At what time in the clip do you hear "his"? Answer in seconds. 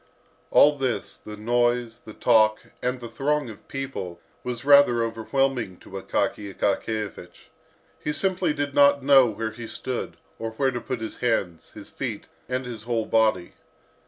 11.01-11.17, 11.75-11.91, 12.65-12.81